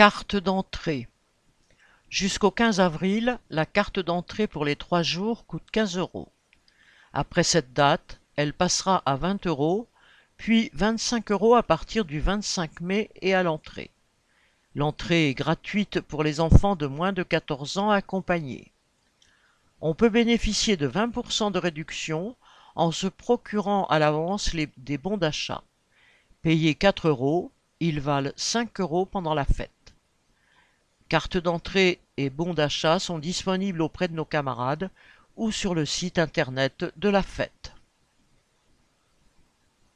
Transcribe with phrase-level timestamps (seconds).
[0.00, 1.08] Carte d'entrée.
[2.08, 6.32] Jusqu'au 15 avril, la carte d'entrée pour les trois jours coûte 15 euros.
[7.12, 9.90] Après cette date, elle passera à 20 euros,
[10.38, 13.90] puis 25 euros à partir du 25 mai et à l'entrée.
[14.74, 18.72] L'entrée est gratuite pour les enfants de moins de 14 ans accompagnés.
[19.82, 22.36] On peut bénéficier de 20% de réduction
[22.74, 25.62] en se procurant à l'avance des bons d'achat.
[26.40, 29.70] Payés 4 euros, ils valent 5 euros pendant la fête.
[31.10, 34.90] Carte d'entrée et bons d'achat sont disponibles auprès de nos camarades
[35.34, 37.74] ou sur le site internet de la fête.